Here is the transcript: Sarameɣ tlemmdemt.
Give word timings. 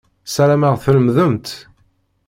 Sarameɣ 0.33 0.75
tlemmdemt. 0.83 1.49